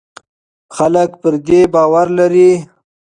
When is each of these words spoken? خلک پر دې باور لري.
خلک 0.75 1.09
پر 1.21 1.33
دې 1.47 1.61
باور 1.73 2.07
لري. 2.19 2.51